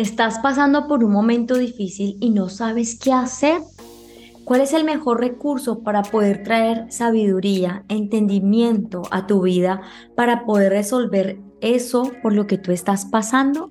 ¿Estás 0.00 0.38
pasando 0.38 0.88
por 0.88 1.04
un 1.04 1.12
momento 1.12 1.58
difícil 1.58 2.16
y 2.20 2.30
no 2.30 2.48
sabes 2.48 2.98
qué 2.98 3.12
hacer? 3.12 3.60
¿Cuál 4.44 4.62
es 4.62 4.72
el 4.72 4.84
mejor 4.84 5.20
recurso 5.20 5.82
para 5.82 6.00
poder 6.00 6.42
traer 6.42 6.90
sabiduría, 6.90 7.84
entendimiento 7.90 9.02
a 9.10 9.26
tu 9.26 9.42
vida 9.42 9.82
para 10.16 10.46
poder 10.46 10.72
resolver 10.72 11.38
eso 11.60 12.12
por 12.22 12.32
lo 12.32 12.46
que 12.46 12.56
tú 12.56 12.72
estás 12.72 13.04
pasando? 13.04 13.70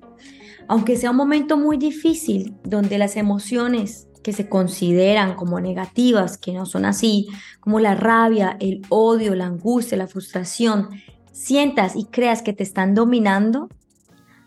Aunque 0.68 0.96
sea 0.96 1.10
un 1.10 1.16
momento 1.16 1.56
muy 1.56 1.78
difícil, 1.78 2.54
donde 2.62 2.96
las 2.96 3.16
emociones 3.16 4.06
que 4.22 4.32
se 4.32 4.48
consideran 4.48 5.34
como 5.34 5.58
negativas, 5.58 6.38
que 6.38 6.52
no 6.52 6.64
son 6.64 6.84
así, 6.84 7.26
como 7.58 7.80
la 7.80 7.96
rabia, 7.96 8.56
el 8.60 8.82
odio, 8.88 9.34
la 9.34 9.46
angustia, 9.46 9.98
la 9.98 10.06
frustración, 10.06 10.90
sientas 11.32 11.96
y 11.96 12.04
creas 12.04 12.42
que 12.42 12.52
te 12.52 12.62
están 12.62 12.94
dominando, 12.94 13.68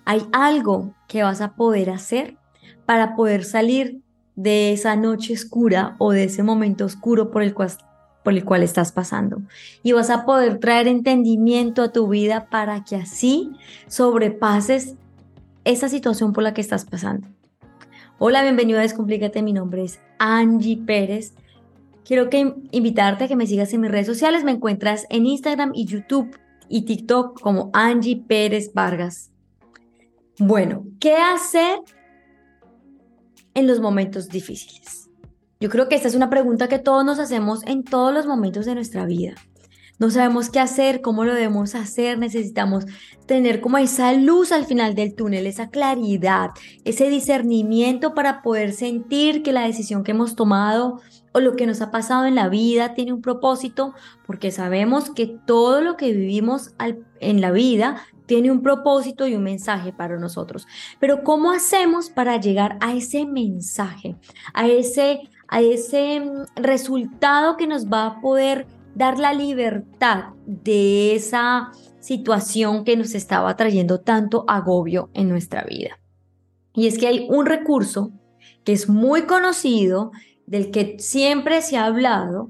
hay 0.06 0.26
algo 0.32 0.94
que 1.08 1.24
vas 1.24 1.42
a 1.42 1.56
poder 1.56 1.90
hacer 1.90 2.38
para 2.86 3.16
poder 3.16 3.44
salir 3.44 4.02
de 4.36 4.74
esa 4.74 4.96
noche 4.96 5.34
oscura 5.34 5.96
o 6.00 6.12
de 6.12 6.26
ese 6.26 6.44
momento 6.44 6.86
oscuro 6.86 7.32
por 7.32 7.44
el 7.44 7.54
cual, 7.54 8.64
estás 8.64 8.92
pasando. 8.92 9.42
Y 9.84 9.92
vas 9.92 10.10
a 10.10 10.26
poder 10.26 10.60
traer 10.60 10.88
entendimiento 10.88 11.84
a 11.84 11.92
tu 11.92 12.08
vida 12.08 12.48
para 12.50 12.84
que 12.84 12.96
así 12.96 13.52
sobrepases 13.88 14.96
esa 15.66 15.88
situación 15.88 16.34
por 16.34 16.44
la 16.44 16.54
que 16.54 16.62
estás 16.62 16.86
pasando. 16.86 17.28
Hola, 18.20 18.42
bienvenido 18.42 18.80
a 18.80 18.82
Descomplícate. 18.82 19.42
Mi 19.42 19.54
nombre 19.54 19.84
es 19.84 20.00
Angie 20.20 20.78
Pérez. 20.78 21.34
Quiero 22.06 22.30
que 22.30 22.54
invitarte 22.72 23.26
a 23.26 23.28
que 23.28 23.36
me 23.36 23.48
sigas 23.48 23.74
en 23.74 23.82
mis 23.82 23.92
redes 23.92 24.08
sociales. 24.08 24.44
Me 24.44 24.52
encuentras 24.52 25.06
en 25.10 25.26
Instagram 25.26 25.72
y 25.74 25.86
YouTube 25.86 26.38
y 26.70 26.84
TikTok 26.84 27.40
como 27.40 27.70
Angie 27.74 28.24
Pérez 28.28 28.74
Vargas. 28.74 29.33
Bueno, 30.40 30.86
¿qué 31.00 31.16
hacer 31.16 31.80
en 33.54 33.68
los 33.68 33.80
momentos 33.80 34.30
difíciles? 34.30 35.10
Yo 35.60 35.70
creo 35.70 35.88
que 35.88 35.96
esta 35.96 36.08
es 36.08 36.16
una 36.16 36.32
pregunta 36.32 36.68
que 36.68 36.80
todos 36.80 37.06
nos 37.06 37.20
hacemos 37.20 37.64
en 37.68 37.84
todos 37.84 38.12
los 38.12 38.26
momentos 38.26 38.66
de 38.66 38.74
nuestra 38.74 39.06
vida. 39.06 39.36
No 40.00 40.10
sabemos 40.10 40.50
qué 40.50 40.60
hacer, 40.60 41.02
cómo 41.02 41.24
lo 41.24 41.36
debemos 41.36 41.76
hacer, 41.76 42.18
necesitamos 42.18 42.86
tener 43.28 43.62
como 43.62 43.78
esa 43.78 44.12
luz 44.14 44.52
al 44.52 44.66
final 44.66 44.96
del 44.96 45.14
túnel, 45.14 45.46
esa 45.46 45.70
claridad, 45.70 46.50
ese 46.84 47.10
discernimiento 47.10 48.16
para 48.16 48.42
poder 48.42 48.74
sentir 48.74 49.44
que 49.44 49.54
la 49.54 49.68
decisión 49.68 50.04
que 50.04 50.12
hemos 50.12 50.36
tomado 50.36 51.00
o 51.32 51.40
lo 51.40 51.56
que 51.56 51.68
nos 51.68 51.82
ha 51.82 51.92
pasado 51.92 52.26
en 52.26 52.36
la 52.36 52.50
vida 52.50 52.96
tiene 52.96 53.14
un 53.14 53.22
propósito, 53.22 53.94
porque 54.26 54.52
sabemos 54.52 55.12
que 55.12 55.28
todo 55.46 55.82
lo 55.82 55.96
que 55.96 56.12
vivimos 56.12 56.74
en 57.20 57.40
la 57.40 57.52
vida 57.52 58.04
tiene 58.26 58.52
un 58.52 58.62
propósito 58.62 59.28
y 59.28 59.36
un 59.36 59.44
mensaje 59.44 59.94
para 59.94 60.18
nosotros. 60.18 60.68
Pero 61.00 61.24
¿cómo 61.24 61.52
hacemos 61.52 62.10
para 62.10 62.40
llegar 62.40 62.78
a 62.82 62.94
ese 62.94 63.26
mensaje, 63.26 64.16
a 64.54 64.68
ese, 64.68 65.22
a 65.48 65.62
ese 65.62 66.20
mm, 66.20 66.46
resultado 66.56 67.58
que 67.58 67.68
nos 67.68 67.88
va 67.88 68.06
a 68.06 68.22
poder 68.22 68.68
dar 68.96 69.20
la 69.20 69.34
libertad 69.34 70.34
de 70.46 71.16
esa 71.16 71.72
situación 72.00 72.84
que 72.84 72.96
nos 72.96 73.16
estaba 73.16 73.56
trayendo 73.56 74.00
tanto 74.00 74.46
agobio 74.48 75.10
en 75.14 75.30
nuestra 75.30 75.64
vida? 75.64 76.00
Y 76.74 76.88
es 76.88 76.98
que 76.98 77.08
hay 77.08 77.28
un 77.30 77.46
recurso 77.46 78.12
que 78.64 78.74
es 78.74 78.90
muy 78.90 79.24
conocido, 79.24 80.12
del 80.46 80.72
que 80.72 80.98
siempre 81.00 81.62
se 81.62 81.78
ha 81.78 81.86
hablado, 81.86 82.50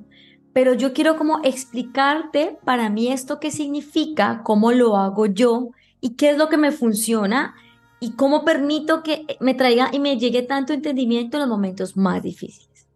pero 0.54 0.76
yo 0.76 0.94
quiero 0.94 1.18
como 1.18 1.40
explicarte 1.44 2.58
para 2.64 2.90
mí 2.90 3.12
esto 3.12 3.40
qué 3.40 3.52
significa, 3.52 4.42
cómo 4.44 4.72
lo 4.72 4.96
hago 4.96 5.26
yo 5.26 5.70
y 6.00 6.12
qué 6.12 6.30
es 6.30 6.38
lo 6.38 6.48
que 6.48 6.58
me 6.58 6.72
funciona 6.72 7.56
y 8.00 8.12
cómo 8.12 8.46
permito 8.46 9.02
que 9.02 9.26
me 9.40 9.56
traiga 9.56 9.90
y 9.92 10.00
me 10.00 10.18
llegue 10.18 10.44
tanto 10.44 10.74
entendimiento 10.74 11.38
en 11.38 11.42
los 11.42 11.50
momentos 11.50 11.98
más 11.98 12.22
difíciles. 12.22 12.88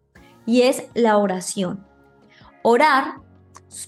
Y 0.46 0.62
es 0.62 0.84
la 0.94 1.18
oración. 1.18 1.86
Orar 2.62 3.16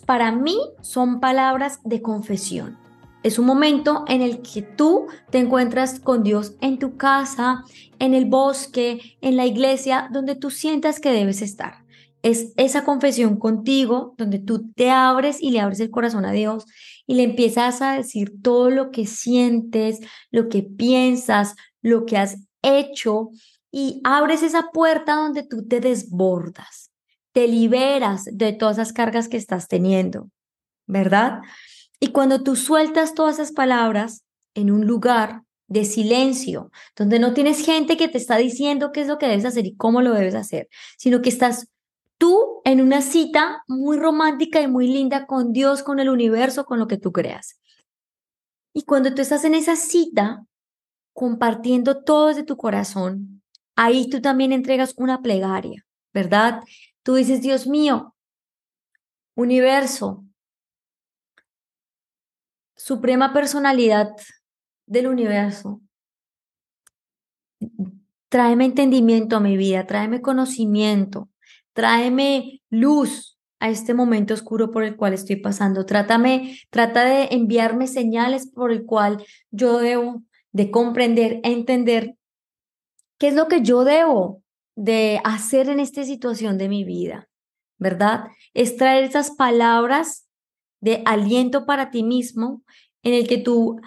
para 0.06 0.32
mí 0.32 0.58
son 0.82 1.20
palabras 1.20 1.80
de 1.84 2.02
confesión. 2.02 2.78
Es 3.22 3.38
un 3.38 3.46
momento 3.46 4.06
en 4.08 4.22
el 4.22 4.42
que 4.42 4.62
tú 4.62 5.08
te 5.30 5.40
encuentras 5.40 6.00
con 6.00 6.24
Dios 6.24 6.54
en 6.62 6.80
tu 6.80 6.96
casa, 6.96 7.66
en 8.00 8.14
el 8.14 8.26
bosque, 8.26 9.18
en 9.20 9.36
la 9.36 9.46
iglesia, 9.46 10.08
donde 10.12 10.36
tú 10.36 10.50
sientas 10.50 11.02
que 11.02 11.12
debes 11.12 11.42
estar 11.42 11.84
es 12.22 12.54
esa 12.58 12.84
confesión 12.84 13.38
contigo 13.38 14.14
donde 14.18 14.40
tú 14.40 14.72
te 14.74 14.90
abres 14.90 15.42
y 15.42 15.52
le 15.52 15.60
abres 15.60 15.80
el 15.80 15.90
corazón 15.90 16.26
a 16.26 16.32
Dios 16.32 16.66
y 17.08 17.16
le 17.16 17.24
empiezas 17.24 17.82
a 17.82 17.94
decir 17.94 18.42
todo 18.42 18.70
lo 18.70 18.92
que 18.92 19.06
sientes, 19.06 20.00
lo 20.32 20.50
que 20.50 20.64
piensas, 20.64 21.56
lo 21.82 22.06
que 22.06 22.18
has 22.18 22.38
hecho 22.62 23.30
y 23.72 24.02
abres 24.04 24.44
esa 24.44 24.72
puerta 24.72 25.16
donde 25.16 25.44
tú 25.44 25.68
te 25.68 25.80
desbordas, 25.80 26.92
te 27.32 27.48
liberas 27.48 28.26
de 28.32 28.54
todas 28.54 28.78
esas 28.78 28.94
cargas 28.94 29.28
que 29.28 29.38
estás 29.38 29.68
teniendo, 29.68 30.30
¿verdad? 30.88 31.40
Y 32.00 32.08
cuando 32.08 32.44
tú 32.44 32.56
sueltas 32.56 33.14
todas 33.14 33.36
esas 33.36 33.52
palabras 33.52 34.24
en 34.56 34.72
un 34.72 34.86
lugar 34.86 35.44
de 35.68 35.86
silencio, 35.86 36.72
donde 36.96 37.20
no 37.20 37.34
tienes 37.34 37.64
gente 37.64 37.96
que 37.96 38.08
te 38.08 38.18
está 38.18 38.38
diciendo 38.38 38.92
qué 38.92 39.02
es 39.02 39.08
lo 39.08 39.20
que 39.20 39.28
debes 39.28 39.46
hacer 39.46 39.68
y 39.68 39.76
cómo 39.76 40.02
lo 40.02 40.14
debes 40.14 40.36
hacer, 40.36 40.68
sino 40.98 41.22
que 41.22 41.30
estás 41.30 41.68
tú 42.20 42.62
en 42.66 42.82
una 42.82 43.02
cita 43.02 43.64
muy 43.68 43.98
romántica 43.98 44.62
y 44.62 44.68
muy 44.68 44.88
linda 44.88 45.26
con 45.26 45.54
Dios, 45.54 45.82
con 45.82 46.00
el 46.00 46.10
universo, 46.10 46.66
con 46.66 46.78
lo 46.78 46.88
que 46.88 46.98
tú 46.98 47.12
creas. 47.12 47.60
Y 48.74 48.84
cuando 48.84 49.16
tú 49.16 49.24
estás 49.24 49.46
en 49.46 49.56
esa 49.56 49.76
cita, 49.76 50.46
compartiendo 51.14 52.04
todo 52.04 52.28
desde 52.28 52.44
tu 52.44 52.58
corazón, 52.58 53.42
ahí 53.76 54.10
tú 54.10 54.22
también 54.22 54.52
entregas 54.52 54.94
una 54.98 55.22
plegaria, 55.22 55.86
¿verdad? 56.14 56.62
Tú 57.04 57.16
dices, 57.16 57.42
Dios 57.42 57.66
mío, 57.66 58.16
universo, 59.36 60.26
suprema 62.76 63.34
personalidad 63.34 64.10
del 64.86 65.08
universo, 65.08 65.82
tráeme 68.28 68.66
entendimiento 68.66 69.38
a 69.38 69.40
mi 69.40 69.56
vida, 69.58 69.88
tráeme 69.88 70.22
conocimiento, 70.22 71.29
tráeme 71.80 72.62
luz 72.70 73.40
a 73.62 73.70
este 73.70 73.94
momento 73.94 74.34
oscuro 74.34 74.70
por 74.70 74.84
el 74.84 74.98
cual 74.98 75.14
estoy 75.14 75.38
pasando. 75.38 75.86
Trátame, 75.86 76.60
trata 76.70 77.06
de 77.06 77.30
enviarme 77.32 77.88
señales 77.88 78.52
por 78.52 78.74
el 78.74 78.84
cual 78.86 79.24
yo 79.50 79.78
debo 79.80 80.22
de 80.52 80.72
comprender, 80.72 81.40
entender 81.44 82.16
qué 83.18 83.30
es 83.30 83.34
lo 83.34 83.48
que 83.48 83.62
yo 83.62 83.86
debo 83.86 84.44
de 84.76 85.22
hacer 85.24 85.70
en 85.70 85.80
esta 85.80 86.04
situación 86.04 86.58
de 86.58 86.68
mi 86.68 86.84
vida, 86.84 87.30
¿verdad? 87.78 88.26
Es 88.54 88.76
traer 88.76 89.06
esas 89.06 89.32
palabras 89.32 90.28
de 90.82 91.02
aliento 91.06 91.66
para 91.66 91.92
ti 91.92 92.04
mismo 92.04 92.62
en 93.04 93.14
el 93.14 93.26
que 93.26 93.38
tú 93.38 93.80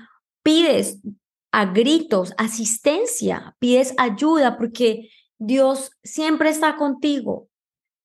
pides 0.43 0.99
a 1.51 1.67
gritos 1.67 2.33
asistencia, 2.39 3.55
pides 3.59 3.93
ayuda 3.99 4.57
porque 4.57 5.11
Dios 5.39 5.91
siempre 6.03 6.49
está 6.49 6.77
contigo. 6.77 7.51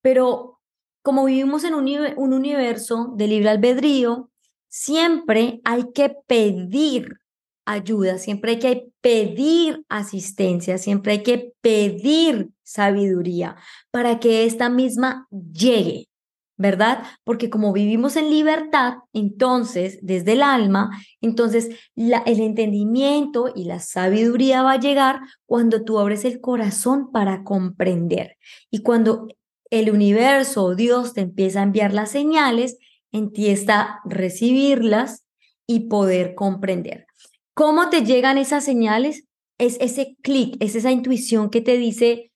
Pero 0.08 0.62
como 1.02 1.26
vivimos 1.26 1.66
en 1.66 1.76
un, 1.76 1.86
un 2.16 2.32
universo 2.32 3.12
de 3.18 3.28
libre 3.28 3.50
albedrío, 3.50 4.32
siempre 4.70 5.60
hay 5.66 5.92
que 5.94 6.16
pedir 6.26 7.20
ayuda, 7.66 8.18
siempre 8.18 8.52
hay 8.52 8.60
que 8.60 8.88
pedir 9.02 9.84
asistencia, 9.90 10.78
siempre 10.78 11.12
hay 11.12 11.24
que 11.24 11.52
pedir 11.60 12.52
sabiduría 12.64 13.58
para 13.92 14.22
que 14.22 14.46
esta 14.46 14.70
misma 14.70 15.28
llegue, 15.30 16.08
¿verdad? 16.56 17.04
Porque 17.26 17.50
como 17.50 17.74
vivimos 17.74 18.16
en 18.16 18.30
libertad, 18.30 19.00
entonces, 19.12 20.00
desde 20.02 20.32
el 20.34 20.42
alma, 20.42 20.90
entonces 21.20 21.68
el 21.98 22.40
entendimiento 22.40 23.52
y 23.54 23.66
la 23.66 23.82
sabiduría 23.82 24.64
va 24.64 24.72
a 24.72 24.80
llegar 24.80 25.20
cuando 25.46 25.84
tú 25.84 26.00
abres 26.00 26.24
el 26.24 26.40
corazón 26.40 27.12
para 27.12 27.44
comprender. 27.44 28.38
Y 28.72 28.84
cuando 28.84 29.28
el 29.70 29.92
universo 29.92 30.64
o 30.64 30.76
Dios 30.76 31.14
te 31.14 31.22
empieza 31.22 31.60
a 31.60 31.64
enviar 31.64 31.94
las 31.94 32.12
señales, 32.12 32.78
en 33.12 33.32
ti 33.32 33.48
está 33.48 34.00
recibirlas 34.06 35.26
y 35.66 35.88
poder 35.88 36.36
comprender. 36.36 37.06
¿Cómo 37.54 37.90
te 37.90 38.04
llegan 38.04 38.38
esas 38.38 38.64
señales? 38.64 39.26
Es 39.58 39.78
ese 39.82 40.16
clic, 40.22 40.56
es 40.60 40.76
esa 40.76 40.92
intuición 40.92 41.50
que 41.50 41.62
te 41.62 41.78
dice, 41.78 42.32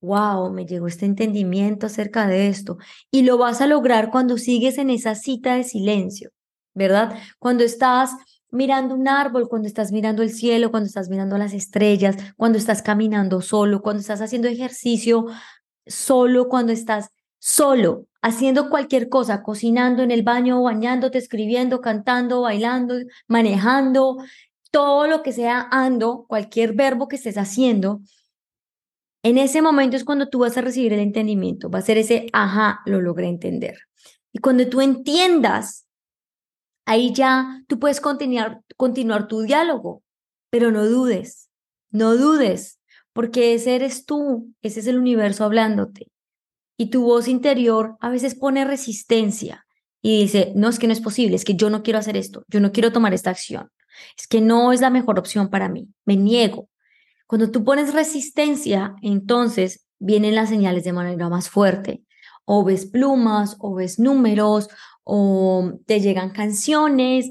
wow, 0.00 0.52
me 0.52 0.66
llegó 0.66 0.86
este 0.86 1.06
entendimiento 1.06 1.86
acerca 1.86 2.26
de 2.26 2.48
esto. 2.48 2.78
Y 3.10 3.22
lo 3.22 3.38
vas 3.38 3.60
a 3.60 3.66
lograr 3.66 4.10
cuando 4.10 4.38
sigues 4.38 4.78
en 4.78 4.90
esa 4.90 5.14
cita 5.14 5.56
de 5.56 5.64
silencio, 5.64 6.30
¿verdad? 6.74 7.18
Cuando 7.38 7.64
estás 7.64 8.10
mirando 8.50 8.94
un 8.94 9.08
árbol, 9.08 9.48
cuando 9.48 9.68
estás 9.68 9.92
mirando 9.92 10.22
el 10.22 10.30
cielo, 10.30 10.70
cuando 10.70 10.86
estás 10.86 11.08
mirando 11.08 11.36
las 11.38 11.52
estrellas, 11.52 12.16
cuando 12.36 12.58
estás 12.58 12.82
caminando 12.82 13.40
solo, 13.42 13.82
cuando 13.82 14.00
estás 14.00 14.20
haciendo 14.20 14.48
ejercicio 14.48 15.26
solo 15.86 16.48
cuando 16.48 16.72
estás 16.72 17.10
solo, 17.38 18.06
haciendo 18.22 18.70
cualquier 18.70 19.08
cosa, 19.08 19.42
cocinando 19.42 20.02
en 20.02 20.10
el 20.10 20.22
baño, 20.22 20.62
bañándote, 20.62 21.18
escribiendo, 21.18 21.80
cantando, 21.80 22.42
bailando, 22.42 22.96
manejando, 23.28 24.16
todo 24.70 25.06
lo 25.06 25.22
que 25.22 25.32
sea 25.32 25.68
ando, 25.70 26.26
cualquier 26.28 26.74
verbo 26.74 27.08
que 27.08 27.16
estés 27.16 27.38
haciendo, 27.38 28.00
en 29.22 29.38
ese 29.38 29.60
momento 29.60 29.96
es 29.96 30.04
cuando 30.04 30.28
tú 30.28 30.40
vas 30.40 30.56
a 30.56 30.60
recibir 30.60 30.92
el 30.92 31.00
entendimiento, 31.00 31.68
va 31.68 31.80
a 31.80 31.82
ser 31.82 31.98
ese, 31.98 32.26
ajá, 32.32 32.80
lo 32.86 33.00
logré 33.00 33.26
entender. 33.26 33.76
Y 34.32 34.38
cuando 34.38 34.68
tú 34.68 34.80
entiendas, 34.80 35.86
ahí 36.84 37.12
ya 37.12 37.64
tú 37.66 37.78
puedes 37.80 38.00
continuar, 38.00 38.60
continuar 38.76 39.26
tu 39.26 39.40
diálogo, 39.40 40.04
pero 40.50 40.70
no 40.70 40.86
dudes, 40.86 41.50
no 41.90 42.16
dudes, 42.16 42.78
porque 43.16 43.54
ese 43.54 43.74
eres 43.74 44.04
tú, 44.04 44.52
ese 44.60 44.80
es 44.80 44.86
el 44.86 44.98
universo 44.98 45.44
hablándote. 45.44 46.12
Y 46.76 46.90
tu 46.90 47.02
voz 47.02 47.28
interior 47.28 47.96
a 48.00 48.10
veces 48.10 48.34
pone 48.34 48.66
resistencia 48.66 49.64
y 50.02 50.20
dice, 50.20 50.52
no, 50.54 50.68
es 50.68 50.78
que 50.78 50.86
no 50.86 50.92
es 50.92 51.00
posible, 51.00 51.34
es 51.34 51.46
que 51.46 51.54
yo 51.54 51.70
no 51.70 51.82
quiero 51.82 51.98
hacer 51.98 52.18
esto, 52.18 52.44
yo 52.48 52.60
no 52.60 52.72
quiero 52.72 52.92
tomar 52.92 53.14
esta 53.14 53.30
acción, 53.30 53.70
es 54.18 54.28
que 54.28 54.42
no 54.42 54.70
es 54.70 54.82
la 54.82 54.90
mejor 54.90 55.18
opción 55.18 55.48
para 55.48 55.70
mí, 55.70 55.88
me 56.04 56.16
niego. 56.16 56.68
Cuando 57.26 57.50
tú 57.50 57.64
pones 57.64 57.94
resistencia, 57.94 58.94
entonces 59.00 59.86
vienen 59.98 60.34
las 60.34 60.50
señales 60.50 60.84
de 60.84 60.92
manera 60.92 61.30
más 61.30 61.48
fuerte. 61.48 62.02
O 62.44 62.64
ves 62.64 62.84
plumas, 62.84 63.56
o 63.58 63.74
ves 63.74 63.98
números, 63.98 64.68
o 65.04 65.72
te 65.86 66.00
llegan 66.00 66.30
canciones, 66.30 67.30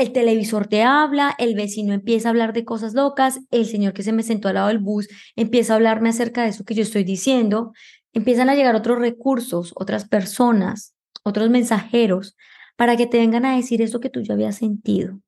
el 0.00 0.12
televisor 0.12 0.66
te 0.66 0.82
habla, 0.82 1.34
el 1.38 1.54
vecino 1.54 1.92
empieza 1.92 2.28
a 2.28 2.30
hablar 2.30 2.52
de 2.52 2.64
cosas 2.64 2.94
locas, 2.94 3.40
el 3.50 3.66
señor 3.66 3.92
que 3.92 4.02
se 4.02 4.12
me 4.12 4.22
sentó 4.22 4.48
al 4.48 4.54
lado 4.54 4.68
del 4.68 4.78
bus 4.78 5.08
empieza 5.36 5.72
a 5.72 5.76
hablarme 5.76 6.08
acerca 6.08 6.42
de 6.42 6.48
eso 6.48 6.64
que 6.64 6.74
yo 6.74 6.82
estoy 6.82 7.04
diciendo, 7.04 7.72
empiezan 8.12 8.48
a 8.50 8.54
llegar 8.54 8.74
otros 8.74 8.98
recursos, 8.98 9.72
otras 9.76 10.08
personas, 10.08 10.94
otros 11.22 11.50
mensajeros, 11.50 12.36
para 12.76 12.96
que 12.96 13.06
te 13.06 13.18
vengan 13.18 13.44
a 13.44 13.56
decir 13.56 13.82
eso 13.82 14.00
que 14.00 14.10
tú 14.10 14.22
ya 14.22 14.34
habías 14.34 14.56
sentido. 14.56 15.20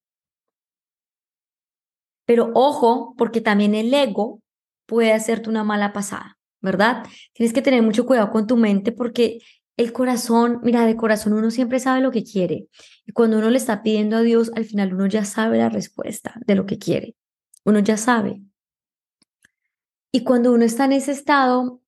Pero 2.25 2.50
ojo, 2.54 3.14
porque 3.18 3.40
también 3.40 3.75
el 3.75 3.92
ego 3.92 4.40
puede 4.86 5.12
hacerte 5.12 5.50
una 5.50 5.64
mala 5.64 5.92
pasada, 5.92 6.38
¿verdad? 6.60 7.04
Tienes 7.34 7.52
que 7.52 7.62
tener 7.62 7.82
mucho 7.82 8.06
cuidado 8.06 8.30
con 8.30 8.46
tu 8.46 8.56
mente 8.56 8.92
porque 8.92 9.40
el 9.76 9.92
corazón, 9.92 10.60
mira, 10.62 10.86
de 10.86 10.96
corazón 10.96 11.32
uno 11.32 11.50
siempre 11.50 11.80
sabe 11.80 12.00
lo 12.00 12.10
que 12.10 12.24
quiere. 12.24 12.69
Y 13.06 13.12
cuando 13.12 13.38
uno 13.38 13.50
le 13.50 13.58
está 13.58 13.82
pidiendo 13.82 14.16
a 14.16 14.22
Dios, 14.22 14.50
al 14.54 14.64
final 14.64 14.94
uno 14.94 15.06
ya 15.06 15.24
sabe 15.24 15.58
la 15.58 15.69
respuesta 15.69 16.34
de 16.46 16.54
lo 16.54 16.66
que 16.66 16.78
quiere. 16.78 17.16
Uno 17.64 17.78
ya 17.78 17.96
sabe. 17.96 18.42
Y 20.12 20.24
cuando 20.24 20.52
uno 20.52 20.64
está 20.64 20.84
en 20.84 20.92
ese 20.92 21.12
estado, 21.12 21.80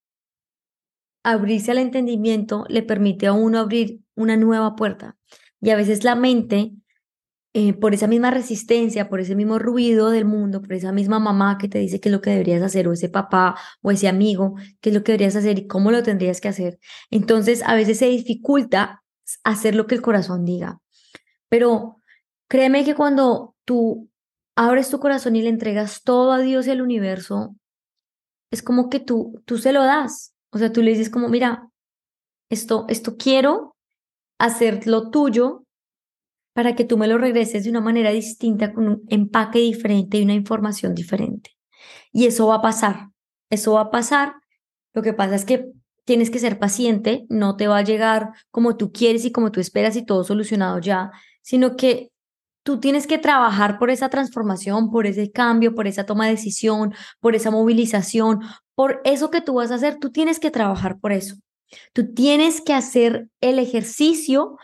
abrirse 1.23 1.71
al 1.71 1.77
entendimiento 1.77 2.65
le 2.69 2.81
permite 2.81 3.27
a 3.27 3.33
uno 3.33 3.59
abrir 3.59 4.01
una 4.15 4.35
nueva 4.37 4.75
puerta. 4.75 5.17
Y 5.61 5.69
a 5.69 5.75
veces 5.75 6.03
la 6.03 6.15
mente 6.15 6.73
eh, 7.57 7.71
por 7.71 7.93
esa 7.93 8.07
misma 8.07 8.31
resistencia, 8.31 9.07
por 9.07 9.21
ese 9.21 9.33
mismo 9.33 9.59
ruido 9.59 10.09
del 10.09 10.25
mundo, 10.25 10.61
por 10.61 10.73
esa 10.73 10.91
misma 10.91 11.19
mamá 11.19 11.57
que 11.57 11.69
te 11.69 11.79
dice 11.79 12.01
qué 12.01 12.09
es 12.09 12.13
lo 12.13 12.19
que 12.19 12.31
deberías 12.31 12.61
hacer, 12.61 12.85
o 12.85 12.91
ese 12.91 13.07
papá 13.07 13.55
o 13.81 13.91
ese 13.91 14.09
amigo, 14.09 14.55
qué 14.81 14.89
es 14.89 14.93
lo 14.93 15.05
que 15.05 15.13
deberías 15.13 15.37
hacer 15.37 15.59
y 15.59 15.65
cómo 15.65 15.89
lo 15.89 16.03
tendrías 16.03 16.41
que 16.41 16.49
hacer. 16.49 16.79
Entonces, 17.11 17.63
a 17.65 17.73
veces 17.73 17.99
se 17.99 18.07
dificulta 18.07 19.05
hacer 19.45 19.73
lo 19.73 19.87
que 19.87 19.95
el 19.95 20.01
corazón 20.01 20.43
diga. 20.43 20.81
Pero 21.47 22.01
créeme 22.49 22.83
que 22.83 22.93
cuando 22.93 23.55
tú 23.63 24.09
abres 24.57 24.89
tu 24.89 24.99
corazón 24.99 25.37
y 25.37 25.41
le 25.41 25.47
entregas 25.47 26.03
todo 26.03 26.33
a 26.33 26.39
Dios 26.39 26.67
y 26.67 26.71
al 26.71 26.81
universo, 26.81 27.55
es 28.51 28.61
como 28.63 28.89
que 28.89 28.99
tú, 28.99 29.41
tú 29.45 29.59
se 29.59 29.71
lo 29.71 29.81
das. 29.81 30.35
O 30.49 30.57
sea, 30.57 30.73
tú 30.73 30.81
le 30.81 30.91
dices 30.91 31.09
como, 31.09 31.29
mira, 31.29 31.69
esto, 32.49 32.85
esto 32.89 33.15
quiero 33.15 33.77
hacerlo 34.39 35.09
tuyo, 35.09 35.64
para 36.55 36.73
que 36.73 36.85
tú 36.85 36.97
me 36.97 37.07
lo 37.07 37.17
regreses 37.17 37.65
de 37.65 37.69
una 37.69 37.81
manera 37.81 38.11
distinta, 38.11 38.71
con 38.71 38.87
un 38.87 39.03
empaque 39.09 39.59
diferente 39.59 40.17
y 40.17 40.23
una 40.23 40.35
información 40.35 40.95
diferente. 40.95 41.51
Y 42.13 42.27
eso 42.27 42.47
va 42.47 42.55
a 42.55 42.61
pasar, 42.61 43.09
eso 43.49 43.73
va 43.73 43.81
a 43.81 43.91
pasar. 43.91 44.35
Lo 44.93 45.01
que 45.01 45.11
pasa 45.11 45.35
es 45.35 45.43
que 45.43 45.65
tienes 46.05 46.29
que 46.29 46.39
ser 46.39 46.57
paciente, 46.57 47.25
no 47.27 47.57
te 47.57 47.67
va 47.67 47.79
a 47.79 47.83
llegar 47.83 48.29
como 48.51 48.77
tú 48.77 48.93
quieres 48.93 49.25
y 49.25 49.33
como 49.33 49.51
tú 49.51 49.59
esperas 49.59 49.97
y 49.97 50.05
todo 50.05 50.23
solucionado 50.23 50.79
ya, 50.79 51.11
sino 51.41 51.75
que 51.75 52.13
tú 52.63 52.79
tienes 52.79 53.05
que 53.05 53.17
trabajar 53.17 53.77
por 53.77 53.89
esa 53.89 54.07
transformación, 54.07 54.91
por 54.91 55.07
ese 55.07 55.31
cambio, 55.31 55.75
por 55.75 55.87
esa 55.87 56.05
toma 56.05 56.27
de 56.27 56.35
decisión, 56.35 56.93
por 57.19 57.35
esa 57.35 57.51
movilización, 57.51 58.39
por 58.75 59.01
eso 59.03 59.29
que 59.29 59.41
tú 59.41 59.55
vas 59.55 59.71
a 59.71 59.75
hacer, 59.75 59.97
tú 59.99 60.09
tienes 60.09 60.39
que 60.39 60.51
trabajar 60.51 60.99
por 61.01 61.11
eso. 61.11 61.35
Tú 61.91 62.13
tienes 62.13 62.61
que 62.61 62.73
hacer 62.73 63.27
el 63.41 63.59
ejercicio 63.59 64.55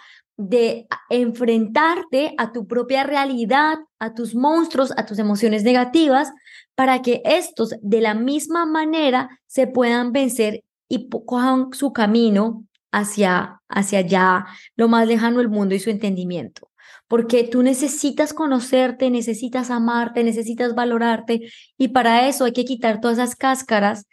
de 0.49 0.87
enfrentarte 1.09 2.33
a 2.37 2.51
tu 2.51 2.67
propia 2.67 3.03
realidad, 3.03 3.77
a 3.99 4.13
tus 4.13 4.35
monstruos, 4.35 4.93
a 4.97 5.05
tus 5.05 5.19
emociones 5.19 5.63
negativas, 5.63 6.31
para 6.75 7.01
que 7.01 7.21
estos 7.25 7.75
de 7.81 8.01
la 8.01 8.13
misma 8.13 8.65
manera 8.65 9.39
se 9.45 9.67
puedan 9.67 10.11
vencer 10.11 10.63
y 10.87 11.09
cojan 11.09 11.71
su 11.73 11.93
camino 11.93 12.65
hacia, 12.91 13.61
hacia 13.69 13.99
allá, 13.99 14.45
lo 14.75 14.87
más 14.87 15.07
lejano 15.07 15.37
del 15.37 15.49
mundo 15.49 15.75
y 15.75 15.79
su 15.79 15.89
entendimiento. 15.89 16.69
Porque 17.07 17.43
tú 17.43 17.61
necesitas 17.61 18.33
conocerte, 18.33 19.09
necesitas 19.09 19.69
amarte, 19.69 20.23
necesitas 20.23 20.75
valorarte 20.75 21.41
y 21.77 21.89
para 21.89 22.27
eso 22.27 22.45
hay 22.45 22.53
que 22.53 22.65
quitar 22.65 23.01
todas 23.01 23.17
esas 23.17 23.35
cáscaras, 23.35 24.07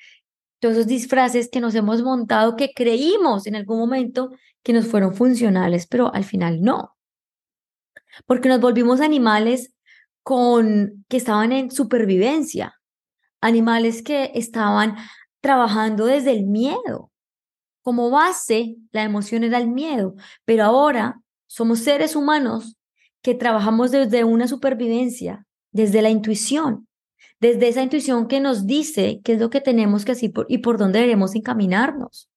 todos 0.60 0.74
esos 0.74 0.86
disfraces 0.86 1.48
que 1.48 1.60
nos 1.60 1.74
hemos 1.74 2.02
montado, 2.02 2.56
que 2.56 2.72
creímos 2.74 3.46
en 3.46 3.56
algún 3.56 3.78
momento 3.78 4.30
que 4.62 4.72
nos 4.72 4.86
fueron 4.86 5.14
funcionales, 5.14 5.86
pero 5.86 6.12
al 6.12 6.24
final 6.24 6.60
no. 6.60 6.96
Porque 8.26 8.48
nos 8.48 8.60
volvimos 8.60 9.00
animales 9.00 9.74
con 10.22 11.04
que 11.08 11.16
estaban 11.16 11.52
en 11.52 11.70
supervivencia, 11.70 12.80
animales 13.40 14.02
que 14.02 14.32
estaban 14.34 14.96
trabajando 15.40 16.06
desde 16.06 16.32
el 16.32 16.44
miedo. 16.44 17.10
Como 17.82 18.10
base, 18.10 18.76
la 18.90 19.04
emoción 19.04 19.44
era 19.44 19.58
el 19.58 19.68
miedo, 19.68 20.14
pero 20.44 20.64
ahora 20.64 21.20
somos 21.46 21.78
seres 21.78 22.16
humanos 22.16 22.76
que 23.22 23.34
trabajamos 23.34 23.90
desde 23.90 24.24
una 24.24 24.48
supervivencia, 24.48 25.46
desde 25.70 26.02
la 26.02 26.10
intuición, 26.10 26.87
desde 27.40 27.68
esa 27.68 27.82
intuición 27.82 28.28
que 28.28 28.40
nos 28.40 28.66
dice 28.66 29.20
qué 29.24 29.34
es 29.34 29.40
lo 29.40 29.50
que 29.50 29.60
tenemos 29.60 30.04
que 30.04 30.12
hacer 30.12 30.32
y 30.48 30.58
por 30.58 30.78
dónde 30.78 31.00
debemos 31.00 31.34
encaminarnos 31.34 32.28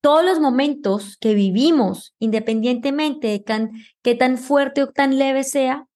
todos 0.00 0.24
los 0.24 0.40
momentos 0.40 1.16
que 1.18 1.34
vivimos, 1.34 2.14
independientemente 2.18 3.28
de 3.28 3.70
qué 4.02 4.14
tan 4.14 4.38
fuerte 4.38 4.82
o 4.82 4.88
tan 4.88 5.18
leve 5.18 5.44
sea, 5.44 5.86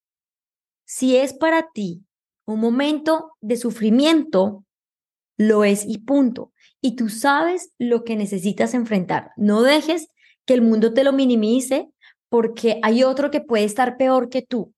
si 0.84 1.16
es 1.16 1.32
para 1.32 1.70
ti 1.72 2.05
un 2.44 2.61
momento 2.61 3.32
de 3.40 3.56
sufrimiento, 3.56 4.64
lo 5.38 5.64
es 5.64 5.85
y 5.87 5.99
punto. 5.99 6.52
Y 6.83 6.97
tú 6.97 7.09
sabes 7.09 7.73
lo 7.78 8.04
que 8.04 8.16
necesitas 8.16 8.75
enfrentar. 8.75 9.30
No 9.37 9.62
dejes 9.62 10.09
que 10.44 10.52
el 10.52 10.61
mundo 10.61 10.92
te 10.92 11.04
lo 11.04 11.14
minimice 11.14 11.88
porque 12.28 12.78
hay 12.83 13.04
otro 13.04 13.30
que 13.30 13.40
puede 13.40 13.64
estar 13.64 13.97
peor 13.97 14.28
que 14.28 14.42
tú. 14.42 14.75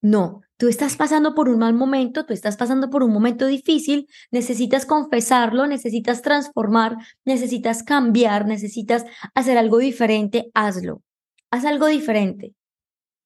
No, 0.00 0.40
tú 0.60 0.68
estás 0.68 0.94
pasando 0.94 1.34
por 1.34 1.48
un 1.48 1.58
mal 1.58 1.72
momento, 1.72 2.26
tú 2.26 2.34
estás 2.34 2.58
pasando 2.58 2.90
por 2.90 3.02
un 3.02 3.10
momento 3.10 3.46
difícil, 3.46 4.06
necesitas 4.30 4.84
confesarlo, 4.84 5.66
necesitas 5.66 6.20
transformar, 6.20 6.98
necesitas 7.24 7.82
cambiar, 7.82 8.46
necesitas 8.46 9.06
hacer 9.34 9.56
algo 9.56 9.78
diferente, 9.78 10.50
hazlo. 10.52 11.02
Haz 11.50 11.64
algo 11.64 11.86
diferente. 11.86 12.54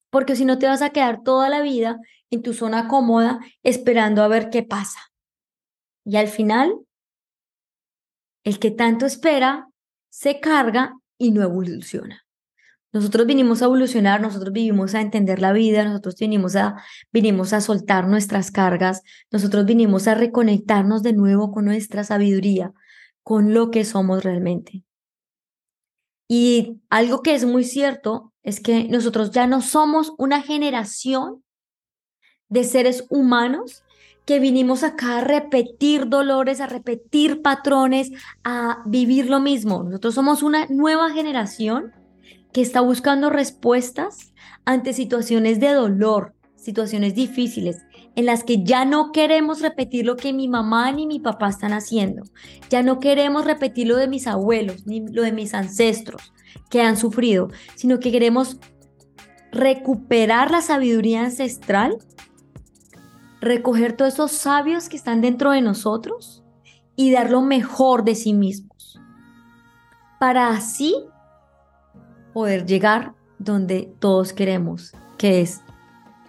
Porque 0.09 0.37
si 0.37 0.45
no 0.45 0.59
te 0.59 0.67
vas 0.67 0.81
a 0.81 0.91
quedar 0.91 1.23
toda 1.23 1.49
la 1.49 1.61
vida 1.61 1.97
en 2.29 2.41
tu 2.41 2.53
zona 2.53 2.87
cómoda 2.87 3.41
esperando 3.63 4.23
a 4.23 4.29
ver 4.29 4.49
qué 4.49 4.63
pasa. 4.63 5.01
Y 6.05 6.15
al 6.15 6.29
final, 6.29 6.73
el 8.45 8.59
que 8.59 8.71
tanto 8.71 9.05
espera 9.05 9.67
se 10.09 10.39
carga 10.39 10.93
y 11.17 11.31
no 11.31 11.43
evoluciona. 11.43 12.24
Nosotros 12.95 13.27
vinimos 13.27 13.61
a 13.61 13.65
evolucionar, 13.65 14.21
nosotros 14.21 14.53
vivimos 14.53 14.95
a 14.95 15.01
entender 15.01 15.41
la 15.41 15.51
vida, 15.51 15.83
nosotros 15.83 16.15
vinimos 16.15 16.55
a, 16.55 16.81
vinimos 17.11 17.51
a 17.51 17.59
soltar 17.59 18.07
nuestras 18.07 18.51
cargas, 18.51 19.01
nosotros 19.29 19.65
vinimos 19.65 20.07
a 20.07 20.15
reconectarnos 20.15 21.03
de 21.03 21.11
nuevo 21.11 21.51
con 21.51 21.65
nuestra 21.65 22.05
sabiduría, 22.05 22.71
con 23.21 23.53
lo 23.53 23.69
que 23.69 23.83
somos 23.83 24.23
realmente. 24.23 24.85
Y 26.29 26.79
algo 26.89 27.21
que 27.21 27.35
es 27.35 27.43
muy 27.43 27.65
cierto 27.65 28.31
es 28.43 28.61
que 28.61 28.85
nosotros 28.85 29.31
ya 29.31 29.45
no 29.45 29.59
somos 29.59 30.13
una 30.17 30.41
generación 30.41 31.43
de 32.47 32.63
seres 32.63 33.05
humanos 33.09 33.83
que 34.23 34.39
vinimos 34.39 34.83
acá 34.83 35.17
a 35.17 35.21
repetir 35.21 36.07
dolores, 36.07 36.61
a 36.61 36.67
repetir 36.67 37.41
patrones, 37.41 38.11
a 38.45 38.83
vivir 38.85 39.29
lo 39.29 39.41
mismo. 39.41 39.83
Nosotros 39.83 40.15
somos 40.15 40.43
una 40.43 40.65
nueva 40.67 41.11
generación 41.11 42.04
que 42.55 42.61
está 42.61 42.79
buscando 42.79 43.29
respuestas 43.29 44.33
ante 44.63 44.93
situaciones 44.93 45.59
de 45.59 45.73
dolor, 45.73 46.35
situaciones 46.55 47.13
difíciles, 47.13 47.79
en 48.15 48.25
las 48.25 48.45
que 48.45 48.63
ya 48.63 48.85
no 48.85 49.11
queremos 49.11 49.59
repetir 49.59 50.05
lo 50.05 50.15
que 50.15 50.31
mi 50.31 50.47
mamá 50.47 50.89
ni 50.93 51.05
mi 51.05 51.19
papá 51.19 51.49
están 51.49 51.73
haciendo. 51.73 52.23
Ya 52.69 52.81
no 52.81 53.01
queremos 53.01 53.43
repetir 53.43 53.87
lo 53.87 53.97
de 53.97 54.07
mis 54.07 54.25
abuelos 54.25 54.87
ni 54.87 55.05
lo 55.05 55.23
de 55.23 55.33
mis 55.33 55.53
ancestros 55.53 56.33
que 56.69 56.81
han 56.81 56.95
sufrido, 56.95 57.49
sino 57.75 57.99
que 57.99 58.09
queremos 58.09 58.57
recuperar 59.51 60.49
la 60.49 60.61
sabiduría 60.61 61.25
ancestral 61.25 61.97
recoger 63.41 63.97
todos 63.97 64.13
esos 64.13 64.31
sabios 64.31 64.87
que 64.87 64.95
están 64.95 65.19
dentro 65.19 65.51
de 65.51 65.59
nosotros 65.59 66.41
y 66.95 67.11
dar 67.11 67.31
lo 67.31 67.41
mejor 67.41 68.05
de 68.05 68.15
sí 68.15 68.31
mismos, 68.31 68.97
para 70.21 70.51
así 70.51 70.95
poder 72.35 72.65
llegar 72.65 73.13
donde 73.39 73.93
todos 73.99 74.33
queremos, 74.33 74.91
que 75.17 75.39
es 75.39 75.61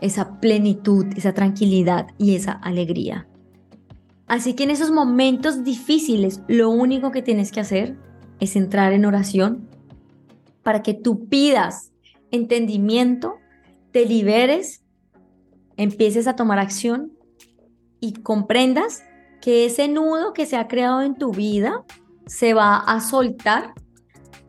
esa 0.00 0.38
plenitud, 0.38 1.04
esa 1.16 1.34
tranquilidad 1.34 2.06
y 2.16 2.36
esa 2.36 2.52
alegría. 2.52 3.26
Así 4.28 4.54
que 4.54 4.62
en 4.62 4.70
esos 4.70 4.92
momentos 4.92 5.64
difíciles, 5.64 6.42
lo 6.46 6.70
único 6.70 7.10
que 7.10 7.22
tienes 7.22 7.50
que 7.50 7.58
hacer 7.58 7.96
es 8.38 8.54
entrar 8.54 8.92
en 8.92 9.04
oración 9.04 9.68
para 10.62 10.84
que 10.84 10.94
tú 10.94 11.26
pidas 11.26 11.90
entendimiento, 12.30 13.38
te 13.90 14.06
liberes, 14.06 14.84
empieces 15.76 16.28
a 16.28 16.36
tomar 16.36 16.60
acción 16.60 17.14
y 17.98 18.12
comprendas 18.12 19.02
que 19.40 19.66
ese 19.66 19.88
nudo 19.88 20.34
que 20.34 20.46
se 20.46 20.56
ha 20.56 20.68
creado 20.68 21.02
en 21.02 21.16
tu 21.16 21.32
vida 21.32 21.84
se 22.26 22.54
va 22.54 22.76
a 22.76 23.00
soltar 23.00 23.74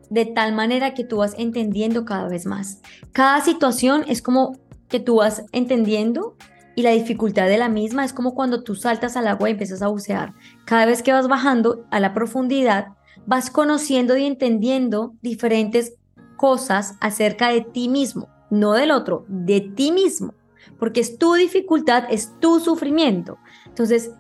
de 0.10 0.26
tal 0.26 0.54
manera 0.54 0.94
que 0.94 1.04
tú 1.04 1.18
vas 1.18 1.36
entendiendo 1.38 2.06
cada 2.06 2.28
vez 2.28 2.46
más. 2.46 2.82
Cada 3.12 3.42
situación 3.42 4.04
es 4.08 4.22
como 4.22 4.58
que 4.88 5.00
tú 5.00 5.18
vas 5.18 5.44
entendiendo 5.52 6.36
y 6.76 6.84
la 6.84 6.92
dificultad 6.92 7.48
de 7.48 7.58
la 7.58 7.70
misma 7.70 8.06
es 8.06 8.14
como 8.14 8.36
cuando 8.36 8.64
tú 8.64 8.76
saltas 8.76 9.18
al 9.18 9.28
agua 9.28 9.50
y 9.50 9.54
empiezas 9.54 9.82
a 9.82 9.88
bucear. 9.88 10.34
Cada 10.66 10.86
vez 10.86 11.02
que 11.02 11.12
vas 11.12 11.28
bajando 11.28 11.86
a 11.90 12.00
la 12.00 12.14
profundidad, 12.14 12.90
vas 13.26 13.50
conociendo 13.50 14.16
y 14.16 14.26
entendiendo 14.26 15.14
diferentes 15.22 15.96
cosas 16.38 16.96
acerca 17.02 17.50
de 17.50 17.62
ti 17.62 17.90
mismo, 17.90 18.30
no 18.50 18.74
del 18.74 18.92
otro, 18.92 19.26
de 19.28 19.62
ti 19.62 19.92
mismo, 19.92 20.36
porque 20.80 21.00
es 21.00 21.18
tu 21.18 21.34
dificultad, 21.34 22.04
es 22.10 22.40
tu 22.40 22.60
sufrimiento. 22.60 23.40
Entonces, 23.66 24.12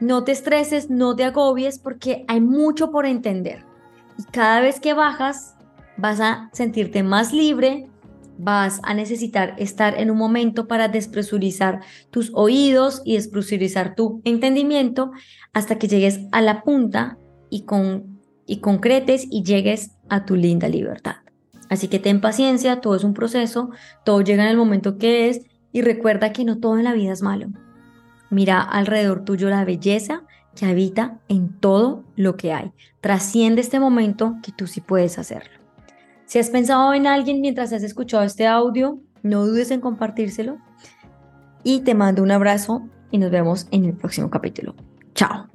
no 0.00 0.24
te 0.24 0.32
estreses, 0.32 0.90
no 0.90 1.16
te 1.16 1.24
agobies, 1.24 1.78
porque 1.78 2.24
hay 2.28 2.40
mucho 2.40 2.90
por 2.90 3.06
entender. 3.06 3.64
Y 4.18 4.24
cada 4.24 4.60
vez 4.60 4.80
que 4.80 4.94
bajas, 4.94 5.56
vas 5.96 6.20
a 6.20 6.50
sentirte 6.52 7.02
más 7.02 7.32
libre, 7.32 7.88
vas 8.38 8.80
a 8.82 8.94
necesitar 8.94 9.54
estar 9.58 9.98
en 9.98 10.10
un 10.10 10.18
momento 10.18 10.66
para 10.66 10.88
despresurizar 10.88 11.80
tus 12.10 12.30
oídos 12.34 13.02
y 13.04 13.14
despresurizar 13.14 13.94
tu 13.94 14.20
entendimiento 14.24 15.12
hasta 15.52 15.78
que 15.78 15.88
llegues 15.88 16.20
a 16.32 16.40
la 16.40 16.62
punta 16.62 17.18
y, 17.50 17.64
con, 17.64 18.20
y 18.46 18.60
concretes 18.60 19.26
y 19.30 19.42
llegues 19.44 19.92
a 20.08 20.24
tu 20.24 20.36
linda 20.36 20.68
libertad. 20.68 21.16
Así 21.70 21.88
que 21.88 21.98
ten 21.98 22.20
paciencia, 22.20 22.80
todo 22.80 22.94
es 22.94 23.04
un 23.04 23.14
proceso, 23.14 23.70
todo 24.04 24.20
llega 24.20 24.44
en 24.44 24.50
el 24.50 24.56
momento 24.56 24.98
que 24.98 25.28
es 25.28 25.42
y 25.72 25.82
recuerda 25.82 26.32
que 26.32 26.44
no 26.44 26.58
todo 26.58 26.78
en 26.78 26.84
la 26.84 26.92
vida 26.92 27.12
es 27.12 27.22
malo. 27.22 27.48
Mira 28.30 28.60
alrededor 28.60 29.24
tuyo 29.24 29.48
la 29.48 29.64
belleza 29.64 30.24
que 30.54 30.66
habita 30.66 31.18
en 31.28 31.52
todo 31.60 32.04
lo 32.16 32.36
que 32.36 32.52
hay. 32.52 32.72
Trasciende 33.00 33.60
este 33.60 33.80
momento 33.80 34.36
que 34.42 34.52
tú 34.52 34.66
sí 34.66 34.80
puedes 34.80 35.18
hacerlo. 35.18 35.60
Si 36.26 36.38
has 36.38 36.50
pensado 36.50 36.94
en 36.94 37.06
alguien 37.06 37.40
mientras 37.40 37.72
has 37.72 37.82
escuchado 37.82 38.24
este 38.24 38.46
audio, 38.46 38.98
no 39.22 39.46
dudes 39.46 39.70
en 39.70 39.80
compartírselo. 39.80 40.58
Y 41.62 41.80
te 41.80 41.94
mando 41.94 42.22
un 42.22 42.30
abrazo 42.30 42.82
y 43.10 43.18
nos 43.18 43.30
vemos 43.30 43.68
en 43.70 43.84
el 43.84 43.94
próximo 43.94 44.30
capítulo. 44.30 44.74
Chao. 45.14 45.53